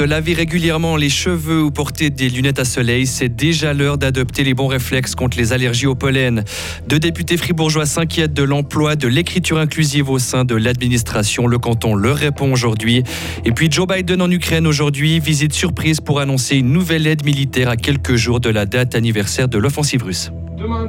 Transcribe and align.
Se 0.00 0.04
laver 0.06 0.32
régulièrement 0.32 0.96
les 0.96 1.10
cheveux 1.10 1.62
ou 1.62 1.70
porter 1.70 2.08
des 2.08 2.30
lunettes 2.30 2.58
à 2.58 2.64
soleil, 2.64 3.06
c'est 3.06 3.28
déjà 3.28 3.74
l'heure 3.74 3.98
d'adopter 3.98 4.44
les 4.44 4.54
bons 4.54 4.66
réflexes 4.66 5.14
contre 5.14 5.36
les 5.36 5.52
allergies 5.52 5.86
au 5.86 5.94
pollen. 5.94 6.42
Deux 6.88 6.98
députés 6.98 7.36
fribourgeois 7.36 7.84
s'inquiètent 7.84 8.32
de 8.32 8.42
l'emploi 8.42 8.96
de 8.96 9.08
l'écriture 9.08 9.58
inclusive 9.58 10.08
au 10.08 10.18
sein 10.18 10.46
de 10.46 10.54
l'administration. 10.54 11.46
Le 11.46 11.58
canton 11.58 11.94
leur 11.94 12.16
répond 12.16 12.50
aujourd'hui. 12.50 13.02
Et 13.44 13.52
puis 13.52 13.70
Joe 13.70 13.86
Biden 13.86 14.22
en 14.22 14.30
Ukraine 14.30 14.66
aujourd'hui, 14.66 15.20
visite 15.20 15.52
surprise 15.52 16.00
pour 16.00 16.18
annoncer 16.18 16.56
une 16.56 16.72
nouvelle 16.72 17.06
aide 17.06 17.22
militaire 17.26 17.68
à 17.68 17.76
quelques 17.76 18.16
jours 18.16 18.40
de 18.40 18.48
la 18.48 18.64
date 18.64 18.94
anniversaire 18.94 19.48
de 19.48 19.58
l'offensive 19.58 20.02
russe. 20.02 20.32
Demain. 20.56 20.88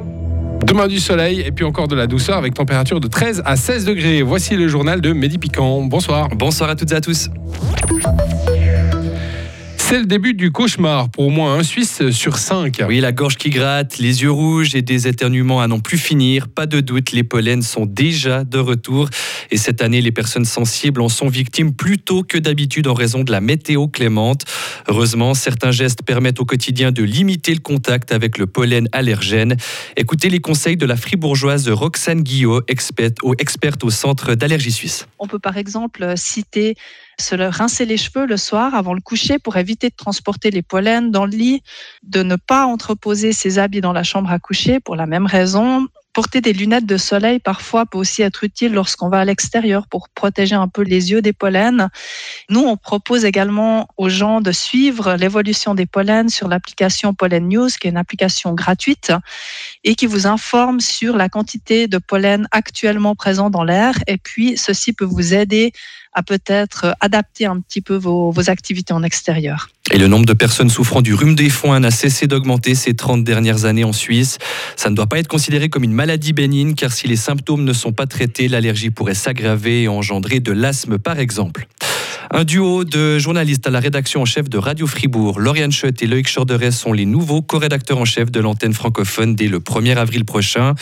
Demain 0.64 0.88
du 0.88 1.00
soleil 1.00 1.42
et 1.42 1.52
puis 1.52 1.66
encore 1.66 1.86
de 1.86 1.96
la 1.96 2.06
douceur 2.06 2.38
avec 2.38 2.54
température 2.54 2.98
de 2.98 3.08
13 3.08 3.42
à 3.44 3.56
16 3.56 3.84
degrés. 3.84 4.22
Voici 4.22 4.56
le 4.56 4.68
journal 4.68 5.02
de 5.02 5.12
Mehdi 5.12 5.36
Piquant. 5.36 5.82
Bonsoir. 5.82 6.30
Bonsoir 6.30 6.70
à 6.70 6.76
toutes 6.76 6.92
et 6.92 6.94
à 6.94 7.02
tous. 7.02 7.28
C'est 9.92 9.98
le 9.98 10.06
début 10.06 10.32
du 10.32 10.50
cauchemar 10.50 11.10
pour 11.10 11.26
au 11.26 11.28
moins 11.28 11.58
un 11.58 11.62
Suisse 11.62 12.08
sur 12.12 12.38
cinq. 12.38 12.82
Oui, 12.88 13.00
la 13.00 13.12
gorge 13.12 13.36
qui 13.36 13.50
gratte, 13.50 13.98
les 13.98 14.22
yeux 14.22 14.30
rouges 14.30 14.74
et 14.74 14.80
des 14.80 15.06
éternuements 15.06 15.60
à 15.60 15.68
n'en 15.68 15.80
plus 15.80 15.98
finir. 15.98 16.48
Pas 16.48 16.64
de 16.64 16.80
doute, 16.80 17.12
les 17.12 17.24
pollens 17.24 17.60
sont 17.60 17.84
déjà 17.84 18.42
de 18.42 18.56
retour. 18.56 19.10
Et 19.50 19.58
cette 19.58 19.82
année, 19.82 20.00
les 20.00 20.10
personnes 20.10 20.46
sensibles 20.46 21.02
en 21.02 21.10
sont 21.10 21.28
victimes 21.28 21.74
plus 21.74 21.98
tôt 21.98 22.22
que 22.22 22.38
d'habitude 22.38 22.86
en 22.86 22.94
raison 22.94 23.22
de 23.22 23.30
la 23.30 23.42
météo 23.42 23.86
clémente. 23.86 24.46
Heureusement, 24.88 25.34
certains 25.34 25.72
gestes 25.72 26.02
permettent 26.02 26.40
au 26.40 26.46
quotidien 26.46 26.90
de 26.90 27.02
limiter 27.02 27.52
le 27.52 27.60
contact 27.60 28.12
avec 28.12 28.38
le 28.38 28.46
pollen 28.46 28.88
allergène. 28.92 29.58
Écoutez 29.98 30.30
les 30.30 30.40
conseils 30.40 30.78
de 30.78 30.86
la 30.86 30.96
fribourgeoise 30.96 31.68
Roxane 31.68 32.22
Guillot, 32.22 32.62
experte 32.66 33.18
au, 33.22 33.34
experte 33.34 33.84
au 33.84 33.90
centre 33.90 34.36
d'allergie 34.36 34.72
suisse. 34.72 35.06
On 35.18 35.26
peut 35.26 35.38
par 35.38 35.58
exemple 35.58 36.14
citer 36.16 36.76
se 37.22 37.34
rincer 37.34 37.84
les 37.84 37.96
cheveux 37.96 38.26
le 38.26 38.36
soir 38.36 38.74
avant 38.74 38.94
le 38.94 39.00
coucher 39.00 39.38
pour 39.38 39.56
éviter 39.56 39.88
de 39.88 39.94
transporter 39.96 40.50
les 40.50 40.62
pollens 40.62 41.10
dans 41.10 41.24
le 41.24 41.32
lit, 41.32 41.62
de 42.02 42.22
ne 42.22 42.36
pas 42.36 42.66
entreposer 42.66 43.32
ses 43.32 43.58
habits 43.58 43.80
dans 43.80 43.92
la 43.92 44.02
chambre 44.02 44.30
à 44.30 44.38
coucher 44.38 44.80
pour 44.80 44.96
la 44.96 45.06
même 45.06 45.26
raison. 45.26 45.88
Porter 46.14 46.42
des 46.42 46.52
lunettes 46.52 46.84
de 46.84 46.98
soleil 46.98 47.38
parfois 47.38 47.86
peut 47.86 47.96
aussi 47.96 48.20
être 48.20 48.44
utile 48.44 48.74
lorsqu'on 48.74 49.08
va 49.08 49.20
à 49.20 49.24
l'extérieur 49.24 49.86
pour 49.86 50.10
protéger 50.10 50.54
un 50.54 50.68
peu 50.68 50.82
les 50.82 51.10
yeux 51.10 51.22
des 51.22 51.32
pollens. 51.32 51.88
Nous, 52.50 52.60
on 52.60 52.76
propose 52.76 53.24
également 53.24 53.88
aux 53.96 54.10
gens 54.10 54.42
de 54.42 54.52
suivre 54.52 55.14
l'évolution 55.14 55.74
des 55.74 55.86
pollens 55.86 56.28
sur 56.28 56.48
l'application 56.48 57.14
Pollen 57.14 57.48
News, 57.48 57.68
qui 57.80 57.86
est 57.86 57.90
une 57.90 57.96
application 57.96 58.52
gratuite 58.52 59.10
et 59.84 59.94
qui 59.94 60.04
vous 60.04 60.26
informe 60.26 60.80
sur 60.80 61.16
la 61.16 61.30
quantité 61.30 61.88
de 61.88 61.96
pollen 61.96 62.46
actuellement 62.50 63.14
présent 63.14 63.48
dans 63.48 63.64
l'air. 63.64 63.94
Et 64.06 64.18
puis, 64.18 64.58
ceci 64.58 64.92
peut 64.92 65.06
vous 65.06 65.32
aider 65.32 65.72
à 66.12 66.22
peut-être 66.22 66.94
adapter 67.00 67.46
un 67.46 67.60
petit 67.60 67.80
peu 67.80 67.96
vos, 67.96 68.32
activités 68.48 68.92
en 68.92 69.02
extérieur. 69.02 69.68
Et 69.92 69.98
le 69.98 70.08
nombre 70.08 70.26
de 70.26 70.32
personnes 70.32 70.70
souffrant 70.70 71.02
du 71.02 71.14
rhume 71.14 71.34
des 71.34 71.50
foins 71.50 71.80
n'a 71.80 71.90
cessé 71.90 72.26
d'augmenter 72.26 72.74
ces 72.74 72.94
30 72.94 73.24
dernières 73.24 73.64
années 73.64 73.84
en 73.84 73.92
Suisse. 73.92 74.38
Ça 74.76 74.90
ne 74.90 74.94
doit 74.94 75.06
pas 75.06 75.18
être 75.18 75.28
considéré 75.28 75.68
comme 75.68 75.84
une 75.84 75.92
maladie 75.92 76.32
bénigne 76.32 76.74
car 76.74 76.92
si 76.92 77.08
les 77.08 77.16
symptômes 77.16 77.64
ne 77.64 77.72
sont 77.72 77.92
pas 77.92 78.06
traités, 78.06 78.48
l'allergie 78.48 78.90
pourrait 78.90 79.14
s'aggraver 79.14 79.82
et 79.82 79.88
engendrer 79.88 80.40
de 80.40 80.52
l'asthme 80.52 80.98
par 80.98 81.18
exemple. 81.18 81.66
Un 82.34 82.44
duo 82.44 82.84
de 82.84 83.18
journalistes 83.18 83.66
à 83.66 83.70
la 83.70 83.78
rédaction 83.78 84.22
en 84.22 84.24
chef 84.24 84.48
de 84.48 84.56
Radio 84.56 84.86
Fribourg, 84.86 85.38
Lauriane 85.38 85.70
Schott 85.70 86.02
et 86.02 86.06
Loïc 86.06 86.32
Chorderet 86.32 86.70
sont 86.70 86.94
les 86.94 87.04
nouveaux 87.04 87.42
co-rédacteurs 87.42 87.98
en 87.98 88.06
chef 88.06 88.30
de 88.30 88.40
l'antenne 88.40 88.72
francophone 88.72 89.34
dès 89.34 89.48
le 89.48 89.58
1er 89.60 89.96
avril 89.96 90.24
prochain. 90.24 90.74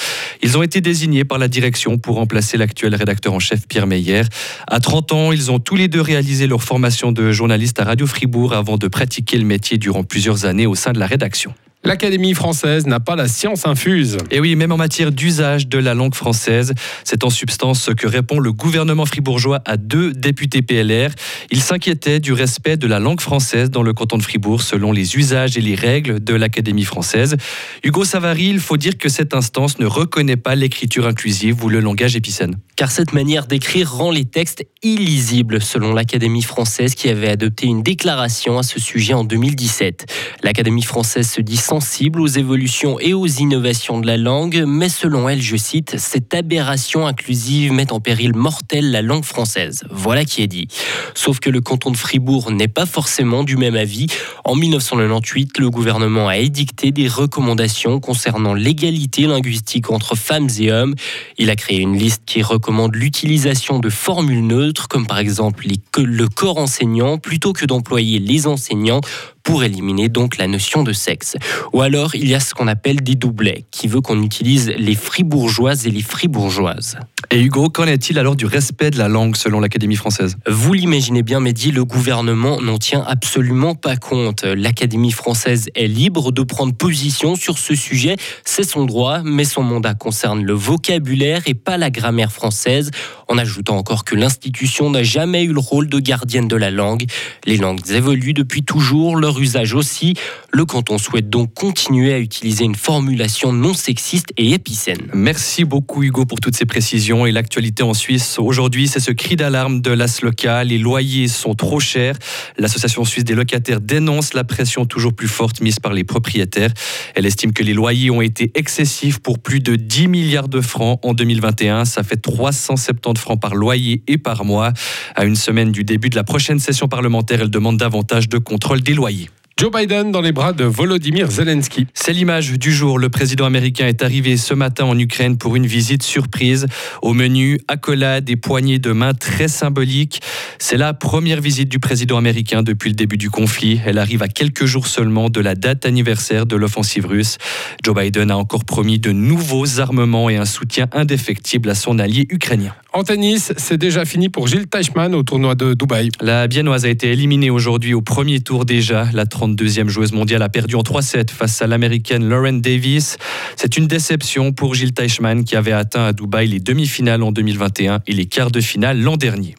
Ils 0.44 0.56
ont 0.56 0.62
été 0.62 0.80
désignés 0.80 1.24
par 1.24 1.38
la 1.38 1.48
direction 1.48 1.98
pour 1.98 2.14
remplacer 2.14 2.56
l'actuel 2.56 2.94
rédacteur 2.94 3.32
en 3.32 3.40
chef 3.40 3.66
Pierre 3.66 3.88
Meyer. 3.88 4.22
À 4.68 4.78
30 4.78 5.10
ans, 5.10 5.32
ils 5.32 5.50
ont 5.50 5.58
tous 5.58 5.74
les 5.74 5.88
deux 5.88 6.00
réalisé 6.00 6.46
leur 6.46 6.62
formation 6.62 7.10
de 7.10 7.32
journaliste 7.32 7.80
à 7.80 7.84
Radio 7.84 8.06
Fribourg 8.06 8.52
avant 8.52 8.78
de 8.78 8.86
pratiquer 8.86 9.36
le 9.36 9.44
métier 9.44 9.76
durant 9.76 10.04
plusieurs 10.04 10.44
années 10.44 10.68
au 10.68 10.76
sein 10.76 10.92
de 10.92 11.00
la 11.00 11.08
rédaction. 11.08 11.52
L'Académie 11.82 12.34
française 12.34 12.86
n'a 12.86 13.00
pas 13.00 13.16
la 13.16 13.26
science 13.26 13.66
infuse. 13.66 14.18
Et 14.30 14.38
oui, 14.38 14.54
même 14.54 14.70
en 14.70 14.76
matière 14.76 15.10
d'usage 15.10 15.66
de 15.66 15.78
la 15.78 15.94
langue 15.94 16.14
française, 16.14 16.74
c'est 17.04 17.24
en 17.24 17.30
substance 17.30 17.80
ce 17.80 17.90
que 17.90 18.06
répond 18.06 18.38
le 18.38 18.52
gouvernement 18.52 19.06
fribourgeois 19.06 19.62
à 19.64 19.78
deux 19.78 20.12
députés 20.12 20.60
PLR. 20.60 21.08
Il 21.50 21.62
s'inquiétait 21.62 22.20
du 22.20 22.34
respect 22.34 22.76
de 22.76 22.86
la 22.86 22.98
langue 22.98 23.22
française 23.22 23.70
dans 23.70 23.82
le 23.82 23.94
canton 23.94 24.18
de 24.18 24.22
Fribourg 24.22 24.60
selon 24.60 24.92
les 24.92 25.16
usages 25.16 25.56
et 25.56 25.62
les 25.62 25.74
règles 25.74 26.22
de 26.22 26.34
l'Académie 26.34 26.84
française. 26.84 27.38
Hugo 27.82 28.04
Savary, 28.04 28.48
il 28.48 28.60
faut 28.60 28.76
dire 28.76 28.98
que 28.98 29.08
cette 29.08 29.32
instance 29.32 29.78
ne 29.78 29.86
reconnaît 29.86 30.36
pas 30.36 30.56
l'écriture 30.56 31.06
inclusive 31.06 31.64
ou 31.64 31.70
le 31.70 31.80
langage 31.80 32.14
épicène. 32.14 32.56
Car 32.76 32.90
cette 32.90 33.14
manière 33.14 33.46
d'écrire 33.46 33.90
rend 33.90 34.10
les 34.10 34.26
textes 34.26 34.66
illisibles 34.82 35.62
selon 35.62 35.94
l'Académie 35.94 36.42
française 36.42 36.94
qui 36.94 37.08
avait 37.08 37.30
adopté 37.30 37.66
une 37.66 37.82
déclaration 37.82 38.58
à 38.58 38.62
ce 38.62 38.78
sujet 38.78 39.14
en 39.14 39.24
2017. 39.24 40.06
L'Académie 40.42 40.82
française 40.82 41.28
se 41.28 41.40
dit 41.40 41.56
sensible 41.70 42.20
aux 42.20 42.26
évolutions 42.26 42.98
et 42.98 43.14
aux 43.14 43.28
innovations 43.28 44.00
de 44.00 44.06
la 44.08 44.16
langue, 44.16 44.64
mais 44.66 44.88
selon 44.88 45.28
elle, 45.28 45.40
je 45.40 45.54
cite, 45.54 45.98
cette 45.98 46.34
aberration 46.34 47.06
inclusive 47.06 47.72
met 47.72 47.92
en 47.92 48.00
péril 48.00 48.34
mortel 48.34 48.90
la 48.90 49.02
langue 49.02 49.22
française. 49.22 49.84
Voilà 49.88 50.24
qui 50.24 50.42
est 50.42 50.48
dit. 50.48 50.66
Sauf 51.14 51.38
que 51.38 51.48
le 51.48 51.60
canton 51.60 51.92
de 51.92 51.96
Fribourg 51.96 52.50
n'est 52.50 52.66
pas 52.66 52.86
forcément 52.86 53.44
du 53.44 53.56
même 53.56 53.76
avis. 53.76 54.08
En 54.44 54.56
1998, 54.56 55.58
le 55.58 55.70
gouvernement 55.70 56.26
a 56.26 56.38
édicté 56.38 56.90
des 56.90 57.06
recommandations 57.06 58.00
concernant 58.00 58.54
l'égalité 58.54 59.28
linguistique 59.28 59.92
entre 59.92 60.16
femmes 60.16 60.48
et 60.58 60.72
hommes. 60.72 60.96
Il 61.38 61.50
a 61.50 61.54
créé 61.54 61.78
une 61.78 61.96
liste 61.96 62.22
qui 62.26 62.42
recommande 62.42 62.96
l'utilisation 62.96 63.78
de 63.78 63.90
formules 63.90 64.44
neutres, 64.44 64.88
comme 64.88 65.06
par 65.06 65.20
exemple 65.20 65.68
le 65.98 66.26
corps 66.26 66.58
enseignant, 66.58 67.18
plutôt 67.18 67.52
que 67.52 67.64
d'employer 67.64 68.18
les 68.18 68.48
enseignants 68.48 69.02
pour 69.50 69.64
éliminer 69.64 70.08
donc 70.08 70.36
la 70.36 70.46
notion 70.46 70.84
de 70.84 70.92
sexe. 70.92 71.36
Ou 71.72 71.82
alors, 71.82 72.14
il 72.14 72.28
y 72.28 72.36
a 72.36 72.40
ce 72.40 72.54
qu'on 72.54 72.68
appelle 72.68 73.00
des 73.00 73.16
doublets, 73.16 73.64
qui 73.72 73.88
veut 73.88 74.00
qu'on 74.00 74.22
utilise 74.22 74.72
les 74.78 74.94
fribourgeoises 74.94 75.88
et 75.88 75.90
les 75.90 76.02
fribourgeoises. 76.02 76.98
Et 77.32 77.40
Hugo, 77.40 77.68
qu'en 77.68 77.86
est-il 77.86 78.18
alors 78.18 78.36
du 78.36 78.46
respect 78.46 78.90
de 78.90 78.98
la 78.98 79.08
langue 79.08 79.36
selon 79.36 79.58
l'Académie 79.58 79.96
française? 79.96 80.36
Vous 80.48 80.72
l'imaginez 80.72 81.22
bien, 81.22 81.40
Mehdi, 81.40 81.72
le 81.72 81.84
gouvernement 81.84 82.60
n'en 82.60 82.78
tient 82.78 83.04
absolument 83.06 83.74
pas 83.74 83.96
compte. 83.96 84.44
L'Académie 84.44 85.12
française 85.12 85.68
est 85.74 85.88
libre 85.88 86.30
de 86.30 86.42
prendre 86.42 86.72
position 86.72 87.34
sur 87.34 87.58
ce 87.58 87.74
sujet, 87.74 88.16
c'est 88.44 88.68
son 88.68 88.84
droit, 88.84 89.22
mais 89.24 89.44
son 89.44 89.62
mandat 89.62 89.94
concerne 89.94 90.44
le 90.44 90.52
vocabulaire 90.52 91.42
et 91.46 91.54
pas 91.54 91.76
la 91.76 91.90
grammaire 91.90 92.32
française, 92.32 92.90
en 93.26 93.36
ajoutant 93.36 93.76
encore 93.76 94.04
que 94.04 94.14
l'institution 94.14 94.90
n'a 94.90 95.02
jamais 95.02 95.44
eu 95.44 95.52
le 95.52 95.60
rôle 95.60 95.88
de 95.88 95.98
gardienne 95.98 96.48
de 96.48 96.56
la 96.56 96.70
langue. 96.70 97.04
Les 97.46 97.56
langues 97.56 97.88
évoluent 97.90 98.34
depuis 98.34 98.62
toujours, 98.62 99.16
leur 99.16 99.39
usage 99.40 99.74
aussi. 99.74 100.14
Le 100.52 100.64
canton 100.64 100.98
souhaite 100.98 101.28
donc 101.28 101.54
continuer 101.54 102.12
à 102.12 102.18
utiliser 102.18 102.64
une 102.64 102.74
formulation 102.74 103.52
non 103.52 103.74
sexiste 103.74 104.28
et 104.36 104.52
épicène. 104.52 105.08
Merci 105.14 105.64
beaucoup 105.64 106.02
Hugo 106.02 106.24
pour 106.24 106.40
toutes 106.40 106.56
ces 106.56 106.66
précisions 106.66 107.26
et 107.26 107.32
l'actualité 107.32 107.82
en 107.82 107.94
Suisse. 107.94 108.38
Aujourd'hui, 108.38 108.88
c'est 108.88 109.00
ce 109.00 109.12
cri 109.12 109.36
d'alarme 109.36 109.80
de 109.80 109.90
l'AS 109.90 110.22
local. 110.22 110.68
Les 110.68 110.78
loyers 110.78 111.28
sont 111.28 111.54
trop 111.54 111.80
chers. 111.80 112.16
L'association 112.58 113.04
suisse 113.04 113.24
des 113.24 113.34
locataires 113.34 113.80
dénonce 113.80 114.34
la 114.34 114.44
pression 114.44 114.84
toujours 114.86 115.14
plus 115.14 115.28
forte 115.28 115.60
mise 115.60 115.80
par 115.80 115.92
les 115.92 116.04
propriétaires. 116.04 116.72
Elle 117.14 117.26
estime 117.26 117.52
que 117.52 117.62
les 117.62 117.74
loyers 117.74 118.10
ont 118.10 118.20
été 118.20 118.50
excessifs 118.54 119.18
pour 119.18 119.38
plus 119.38 119.60
de 119.60 119.76
10 119.76 120.08
milliards 120.08 120.48
de 120.48 120.60
francs 120.60 120.98
en 121.02 121.14
2021. 121.14 121.84
Ça 121.84 122.02
fait 122.02 122.16
370 122.16 123.18
francs 123.20 123.40
par 123.40 123.54
loyer 123.54 124.02
et 124.06 124.18
par 124.18 124.44
mois. 124.44 124.72
À 125.14 125.24
une 125.24 125.36
semaine 125.36 125.72
du 125.72 125.84
début 125.84 126.10
de 126.10 126.16
la 126.16 126.24
prochaine 126.24 126.58
session 126.58 126.88
parlementaire, 126.88 127.40
elle 127.40 127.50
demande 127.50 127.76
davantage 127.76 128.28
de 128.28 128.38
contrôle 128.38 128.82
des 128.82 128.94
loyers. 128.94 129.29
Joe 129.60 129.70
Biden 129.70 130.10
dans 130.10 130.22
les 130.22 130.32
bras 130.32 130.54
de 130.54 130.64
Volodymyr 130.64 131.30
Zelensky. 131.30 131.86
C'est 131.92 132.14
l'image 132.14 132.52
du 132.52 132.72
jour. 132.72 132.98
Le 132.98 133.10
président 133.10 133.44
américain 133.44 133.86
est 133.86 134.02
arrivé 134.02 134.38
ce 134.38 134.54
matin 134.54 134.86
en 134.86 134.98
Ukraine 134.98 135.36
pour 135.36 135.54
une 135.54 135.66
visite 135.66 136.02
surprise. 136.02 136.66
Au 137.02 137.12
menu, 137.12 137.60
accolade 137.68 138.30
et 138.30 138.36
poignées 138.36 138.78
de 138.78 138.92
main 138.92 139.12
très 139.12 139.48
symboliques. 139.48 140.22
C'est 140.58 140.78
la 140.78 140.94
première 140.94 141.42
visite 141.42 141.68
du 141.68 141.78
président 141.78 142.16
américain 142.16 142.62
depuis 142.62 142.88
le 142.88 142.94
début 142.94 143.18
du 143.18 143.28
conflit. 143.28 143.78
Elle 143.84 143.98
arrive 143.98 144.22
à 144.22 144.28
quelques 144.28 144.64
jours 144.64 144.86
seulement 144.86 145.28
de 145.28 145.42
la 145.42 145.54
date 145.54 145.84
anniversaire 145.84 146.46
de 146.46 146.56
l'offensive 146.56 147.04
russe. 147.04 147.36
Joe 147.84 147.94
Biden 147.94 148.30
a 148.30 148.38
encore 148.38 148.64
promis 148.64 148.98
de 148.98 149.12
nouveaux 149.12 149.78
armements 149.78 150.30
et 150.30 150.38
un 150.38 150.46
soutien 150.46 150.88
indéfectible 150.92 151.68
à 151.68 151.74
son 151.74 151.98
allié 151.98 152.26
ukrainien. 152.30 152.74
En 152.92 153.04
tennis, 153.04 153.52
c'est 153.56 153.78
déjà 153.78 154.04
fini 154.04 154.30
pour 154.30 154.48
Gilles 154.48 154.66
Teichmann 154.66 155.14
au 155.14 155.22
tournoi 155.22 155.54
de 155.54 155.74
Dubaï. 155.74 156.08
La 156.20 156.48
Biennoise 156.48 156.84
a 156.86 156.88
été 156.88 157.12
éliminée 157.12 157.50
aujourd'hui 157.50 157.94
au 157.94 158.00
premier 158.00 158.40
tour 158.40 158.64
déjà. 158.64 159.06
La 159.12 159.26
32e 159.54 159.88
joueuse 159.88 160.12
mondiale 160.12 160.42
a 160.42 160.48
perdu 160.48 160.74
en 160.74 160.82
3-7 160.82 161.30
face 161.30 161.62
à 161.62 161.66
l'américaine 161.66 162.28
Lauren 162.28 162.54
Davis. 162.54 163.18
C'est 163.56 163.76
une 163.76 163.86
déception 163.86 164.52
pour 164.52 164.74
Gilles 164.74 164.92
Teichmann 164.92 165.44
qui 165.44 165.56
avait 165.56 165.72
atteint 165.72 166.06
à 166.06 166.12
Dubaï 166.12 166.48
les 166.48 166.60
demi-finales 166.60 167.22
en 167.22 167.32
2021 167.32 168.00
et 168.06 168.12
les 168.12 168.26
quarts 168.26 168.50
de 168.50 168.60
finale 168.60 169.00
l'an 169.00 169.16
dernier. 169.16 169.54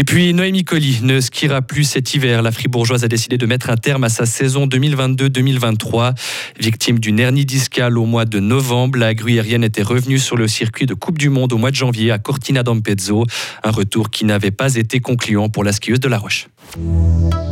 Et 0.00 0.04
puis 0.04 0.32
Noémie 0.32 0.62
Colli 0.62 1.00
ne 1.02 1.20
skiera 1.20 1.60
plus 1.60 1.82
cet 1.82 2.14
hiver. 2.14 2.40
La 2.42 2.52
fribourgeoise 2.52 3.02
a 3.02 3.08
décidé 3.08 3.36
de 3.36 3.46
mettre 3.46 3.68
un 3.68 3.76
terme 3.76 4.04
à 4.04 4.08
sa 4.08 4.26
saison 4.26 4.68
2022-2023. 4.68 6.14
Victime 6.60 7.00
d'une 7.00 7.18
hernie 7.18 7.44
discale 7.44 7.98
au 7.98 8.04
mois 8.04 8.24
de 8.24 8.38
novembre, 8.38 8.96
la 9.00 9.12
gruyérienne 9.12 9.64
était 9.64 9.82
revenue 9.82 10.20
sur 10.20 10.36
le 10.36 10.46
circuit 10.46 10.86
de 10.86 10.94
Coupe 10.94 11.18
du 11.18 11.30
Monde 11.30 11.52
au 11.52 11.58
mois 11.58 11.72
de 11.72 11.76
janvier 11.76 12.12
à 12.12 12.20
Cortina 12.20 12.62
d'Ampezzo. 12.62 13.26
Un 13.64 13.72
retour 13.72 14.10
qui 14.10 14.24
n'avait 14.24 14.52
pas 14.52 14.76
été 14.76 15.00
concluant 15.00 15.48
pour 15.48 15.64
la 15.64 15.72
skieuse 15.72 15.98
de 15.98 16.06
La 16.06 16.18
Roche. 16.18 16.46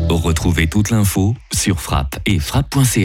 Retrouvez 0.08 0.68
toute 0.68 0.90
l'info 0.90 1.34
sur 1.52 1.80
frappe 1.80 2.20
et 2.26 2.38
frappe.ch. 2.38 2.96